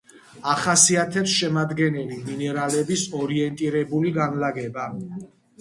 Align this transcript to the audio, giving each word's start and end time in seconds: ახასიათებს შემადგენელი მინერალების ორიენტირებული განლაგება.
ახასიათებს 0.53 1.35
შემადგენელი 1.41 2.17
მინერალების 2.31 3.05
ორიენტირებული 3.21 4.15
განლაგება. 4.19 4.91